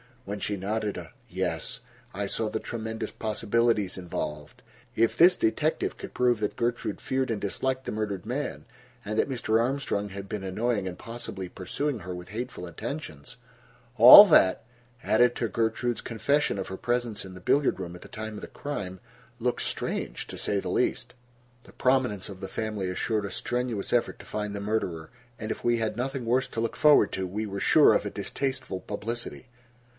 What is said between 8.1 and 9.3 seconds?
man, and that